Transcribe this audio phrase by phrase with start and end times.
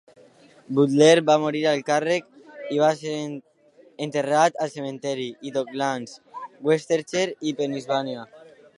[0.77, 3.13] Butler va morir al càrrec i va ser
[4.07, 6.19] enterrat al cementiri d'Oaklands,
[6.71, 7.29] West Chester,
[7.63, 8.31] Pennsilvània.